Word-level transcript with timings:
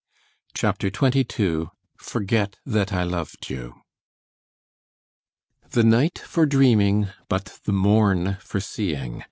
CHAPTER 0.55 0.87
XXII 0.89 1.65
FORGET 1.99 2.57
THAT 2.65 2.91
I 2.91 3.03
LOVED 3.03 3.51
YOU 3.51 3.75
"The 5.73 5.83
night 5.83 6.17
for 6.17 6.47
dreaming, 6.47 7.09
but 7.29 7.59
the 7.65 7.71
morn 7.73 8.37
for 8.41 8.59
seeing." 8.59 9.19